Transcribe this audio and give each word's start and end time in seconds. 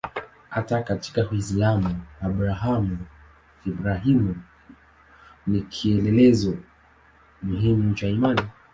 Hata 0.49 0.83
katika 0.83 1.29
Uislamu 1.29 2.01
Abrahamu-Ibrahimu 2.21 4.35
ni 5.47 5.61
kielelezo 5.61 6.57
muhimu 7.43 7.93
cha 7.95 8.07
imani. 8.07 8.41